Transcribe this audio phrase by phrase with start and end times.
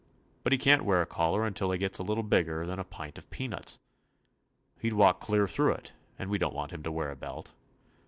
[0.43, 2.83] But he can't wear a collar until he gets a lit tle bigger than a
[2.83, 3.77] pint of peanuts.
[4.79, 7.51] He 'd walk clear through it, and we don't want him to wear a belt.